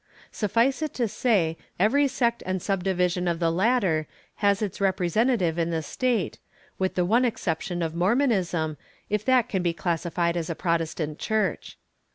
Suffice 0.31 0.81
it 0.81 0.95
to 0.95 1.07
say, 1.07 1.57
that 1.77 1.83
every 1.83 2.07
sect 2.07 2.41
and 2.47 2.59
subdivision 2.59 3.27
of 3.27 3.37
the 3.37 3.51
latter 3.51 4.07
has 4.37 4.59
its 4.63 4.81
representative 4.81 5.59
in 5.59 5.69
the 5.69 5.83
state, 5.83 6.39
with 6.79 6.95
the 6.95 7.05
one 7.05 7.23
exception 7.23 7.83
of 7.83 7.93
Mormonism, 7.93 8.77
if 9.11 9.23
that 9.25 9.47
can 9.47 9.61
be 9.61 9.73
classified 9.73 10.35
as 10.35 10.49
a 10.49 10.55
Protestant 10.55 11.19
church. 11.19 11.77